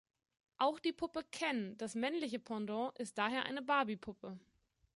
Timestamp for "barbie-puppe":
3.61-4.39